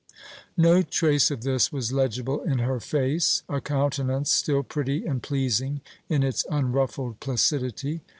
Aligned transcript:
No 0.57 0.81
trace 0.81 1.29
of 1.29 1.43
this 1.43 1.71
was 1.71 1.93
legible 1.93 2.41
in 2.41 2.57
her 2.57 2.79
face, 2.79 3.43
a 3.47 3.61
countenance 3.61 4.31
still 4.31 4.63
pretty 4.63 5.05
and 5.05 5.21
pleasing 5.21 5.81
in 6.09 6.23
its 6.23 6.43
unruffled 6.49 7.19
placidity. 7.19 8.01